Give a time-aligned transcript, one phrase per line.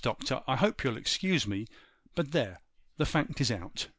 [0.03, 1.67] Doctor, I hope you'll excuse me,
[2.15, 2.61] but there,
[2.97, 3.87] the fact is out!